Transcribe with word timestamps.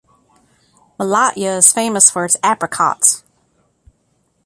Malatya 0.99 1.59
is 1.59 1.71
famous 1.71 2.09
for 2.09 2.25
its 2.25 2.35
apricots. 2.41 3.23